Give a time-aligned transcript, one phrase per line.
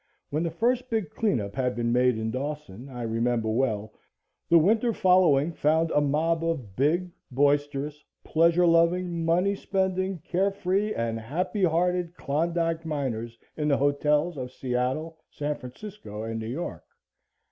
[0.31, 3.93] When the first big clean up had been made in Dawson, I remember well,
[4.49, 11.19] the winter following found a mob of big, boisterous, pleasure loving, money spending, carefree and
[11.19, 16.83] happy hearted Klondike miners in the hotels of Seattle, San Francisco and New York.